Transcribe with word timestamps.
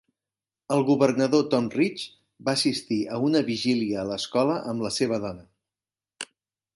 El 0.75 0.79
governador 0.85 1.43
Tom 1.53 1.67
Ridge 1.79 2.07
va 2.47 2.55
assistir 2.59 2.97
a 3.17 3.19
una 3.27 3.41
vigília 3.51 4.01
a 4.05 4.09
l'escola 4.13 4.57
amb 4.73 4.87
la 4.87 4.93
seva 4.99 5.21
dona. 5.27 5.47